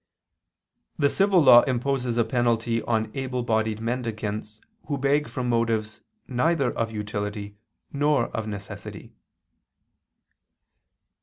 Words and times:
The 0.97 1.11
civil 1.11 1.43
law 1.43 1.61
imposes 1.61 2.17
a 2.17 2.23
penalty 2.25 2.81
on 2.81 3.11
able 3.13 3.43
bodied 3.43 3.79
mendicants 3.79 4.59
who 4.87 4.97
beg 4.97 5.27
from 5.27 5.47
motives 5.47 6.01
neither 6.27 6.75
of 6.75 6.89
utility 6.89 7.55
nor 7.93 8.29
of 8.29 8.47
necessity. 8.47 9.13